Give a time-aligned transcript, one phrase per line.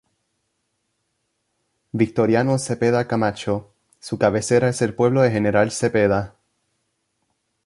[1.91, 6.33] Victoriano Cepeda Camacho, su cabecera es el pueblo de General Cepeda.